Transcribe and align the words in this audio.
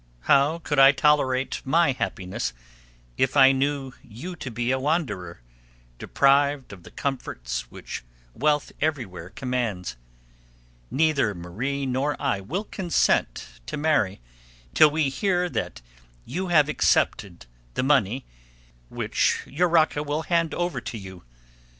How 0.21 0.57
could 0.57 0.79
I 0.79 0.93
tolerate 0.93 1.61
my 1.63 1.91
happiness 1.91 2.53
if 3.17 3.37
I 3.37 3.51
knew 3.51 3.91
you 4.03 4.35
to 4.37 4.49
be 4.49 4.71
a 4.71 4.79
wanderer, 4.79 5.41
deprived 5.99 6.73
of 6.73 6.81
the 6.81 6.89
comforts 6.89 7.69
which 7.69 8.03
wealth 8.33 8.71
everywhere 8.81 9.29
commands? 9.29 9.97
Neither 10.89 11.35
Marie 11.35 11.85
nor 11.85 12.19
I 12.19 12.39
will 12.41 12.63
consent 12.63 13.59
to 13.67 13.77
marry 13.77 14.21
till 14.73 14.89
we 14.89 15.09
hear 15.09 15.47
that 15.49 15.83
you 16.25 16.47
have 16.47 16.67
accepted 16.67 17.45
the 17.75 17.83
money 17.83 18.25
which 18.89 19.43
Urraca 19.45 20.01
will 20.01 20.23
hand 20.23 20.55
over 20.55 20.81
to 20.81 20.97
you. 20.97 21.25